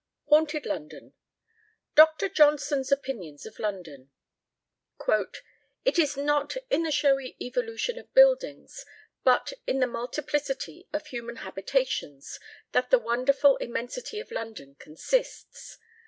[0.29, 1.13] HAUNTED LONDON
[1.93, 2.29] DR.
[2.33, 4.09] JOHNSON'S OPINIONS OF LONDON.
[5.85, 8.83] "It is not in the showy evolution of buildings,
[9.23, 12.39] but in the multiplicity of human habitations,
[12.71, 15.77] that the wonderful immensity of London consists....